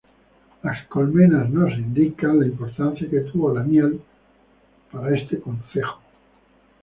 [0.63, 4.01] Las colmenas nos indican la importancia que tuvo la miel
[4.91, 6.01] para este concejo.